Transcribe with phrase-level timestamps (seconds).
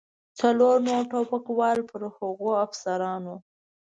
[0.39, 3.35] څلور نور ټوپکوال پر هغو افسرانو.